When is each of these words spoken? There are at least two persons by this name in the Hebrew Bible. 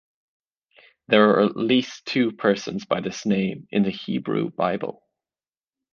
There 1.09 1.29
are 1.29 1.41
at 1.45 1.55
least 1.55 2.07
two 2.07 2.31
persons 2.31 2.85
by 2.85 3.01
this 3.01 3.23
name 3.27 3.67
in 3.69 3.83
the 3.83 3.91
Hebrew 3.91 4.49
Bible. 4.49 5.03